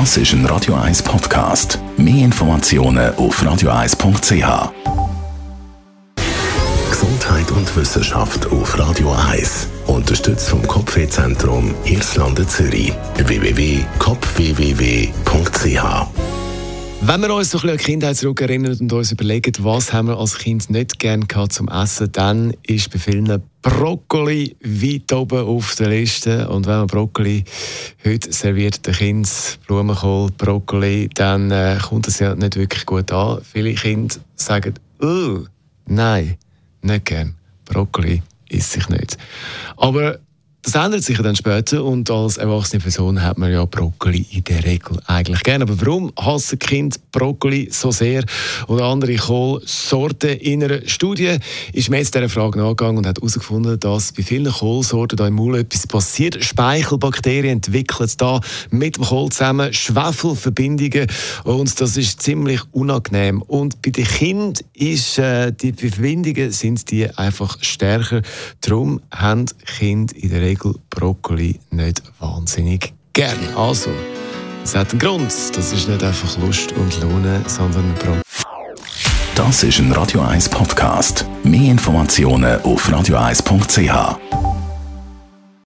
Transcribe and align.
Das 0.00 0.16
ist 0.16 0.32
ein 0.32 0.44
Radio 0.46 0.74
1 0.74 1.04
Podcast. 1.04 1.78
Mehr 1.96 2.24
Informationen 2.24 3.14
auf 3.14 3.40
radio1.ch. 3.40 4.72
Gesundheit 6.90 7.48
und 7.52 7.76
Wissenschaft 7.76 8.50
auf 8.50 8.76
Radio 8.76 9.12
1. 9.12 9.68
Unterstützt 9.86 10.48
vom 10.48 10.66
Kopfwehzentrum 10.66 11.72
Irlande 11.84 12.44
Zürich. 12.44 12.92
www.kopfwww.ch 13.18 16.06
wenn 17.06 17.20
wir 17.20 17.34
uns 17.34 17.50
so 17.50 17.58
ein 17.58 17.60
bisschen 17.60 17.70
an 17.70 17.76
die 17.76 17.84
Kindheit 17.84 18.16
zurückerinnern 18.16 18.78
und 18.80 18.92
uns 18.92 19.12
überlegen, 19.12 19.52
was 19.58 19.92
haben 19.92 20.08
wir 20.08 20.18
als 20.18 20.38
Kind 20.38 20.70
nicht 20.70 20.98
gerne 20.98 21.26
zum 21.50 21.68
Essen, 21.68 22.10
dann 22.10 22.54
ist 22.66 22.90
bei 22.90 22.98
vielen 22.98 23.42
Brokkoli 23.64 24.54
weit 24.62 25.10
oben 25.14 25.46
auf 25.46 25.74
der 25.76 25.88
Liste. 25.88 26.46
Und 26.50 26.66
wenn 26.66 26.76
man 26.76 26.86
Brokkoli 26.86 27.44
heute 28.04 28.30
serviert, 28.30 28.84
der 28.86 28.92
Kind 28.92 29.58
Blumenkohl, 29.66 30.30
Brokkoli, 30.36 31.08
dann 31.14 31.50
äh, 31.50 31.78
kommt 31.82 32.06
es 32.06 32.18
ja 32.18 32.34
nicht 32.34 32.56
wirklich 32.56 32.84
gut 32.84 33.10
an. 33.10 33.40
Viele 33.42 33.72
Kinder 33.72 34.16
sagen, 34.36 34.74
nein, 35.86 36.36
nicht 36.82 37.04
gern. 37.06 37.36
Brokkoli 37.64 38.22
isst 38.50 38.72
sich 38.72 38.86
nicht. 38.90 39.16
Aber 39.78 40.18
das 40.64 40.74
ändert 40.74 41.04
sich 41.04 41.18
dann 41.18 41.36
später 41.36 41.84
und 41.84 42.10
als 42.10 42.38
erwachsene 42.38 42.80
Person 42.80 43.22
hat 43.22 43.36
man 43.36 43.52
ja 43.52 43.66
Brokkoli 43.66 44.26
in 44.30 44.44
der 44.44 44.64
Regel 44.64 44.98
eigentlich 45.06 45.42
gerne. 45.42 45.64
Aber 45.64 45.78
warum 45.78 46.10
hassen 46.18 46.58
Kind 46.58 46.98
Brokkoli 47.12 47.68
so 47.70 47.90
sehr 47.90 48.24
oder 48.66 48.84
andere 48.84 49.14
Kohlsorten? 49.16 50.30
In 50.30 50.64
einer 50.64 50.80
Studie 50.86 51.36
ist 51.74 51.90
man 51.90 51.98
jetzt 51.98 52.14
dieser 52.14 52.30
Frage 52.30 52.58
nachgegangen 52.58 52.96
und 52.96 53.06
hat 53.06 53.18
herausgefunden, 53.18 53.78
dass 53.78 54.12
bei 54.12 54.22
vielen 54.22 54.50
Kohlsorten 54.50 55.18
da 55.18 55.26
im 55.26 55.34
Maul 55.34 55.58
etwas 55.58 55.86
passiert. 55.86 56.42
Speichelbakterien 56.42 57.56
entwickeln 57.56 58.10
da 58.16 58.40
mit 58.70 58.96
dem 58.96 59.04
Kohl 59.04 59.28
zusammen 59.28 59.70
Schwefelverbindungen 59.70 61.08
und 61.44 61.78
das 61.78 61.98
ist 61.98 62.22
ziemlich 62.22 62.62
unangenehm. 62.72 63.42
Und 63.42 63.82
bei 63.82 63.90
den 63.90 64.06
Kindern 64.06 64.54
ist 64.72 65.18
äh, 65.18 65.52
die 65.52 65.74
Verbindungen 65.74 66.52
sind 66.52 66.90
die 66.90 67.06
einfach 67.18 67.58
stärker. 67.60 68.22
Darum 68.62 69.02
haben 69.10 69.44
Kinder 69.66 70.16
in 70.16 70.30
der 70.30 70.40
Regel 70.40 70.53
Regel 70.54 70.74
Brokkoli 70.88 71.58
nicht 71.70 72.00
wahnsinnig 72.20 72.94
gern. 73.12 73.36
Also, 73.56 73.90
das 74.62 74.76
hat 74.76 74.90
einen 74.90 75.00
Grund. 75.00 75.26
Das 75.26 75.72
ist 75.72 75.88
nicht 75.88 76.02
einfach 76.02 76.38
Lust 76.38 76.72
und 76.72 77.00
Lohne, 77.00 77.42
sondern 77.48 77.92
Brokkoli. 77.94 78.22
Das 79.34 79.64
ist 79.64 79.80
ein 79.80 79.90
Radio 79.90 80.20
1 80.20 80.48
Podcast. 80.48 81.26
Mehr 81.42 81.72
Informationen 81.72 82.62
auf 82.62 82.88
radio1.ch. 82.88 84.63